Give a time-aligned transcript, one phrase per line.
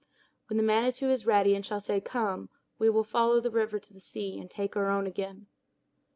[0.47, 3.93] When the Manitou is ready and shall say "Come," we will follow the river to
[3.93, 5.45] the sea, and take our own again.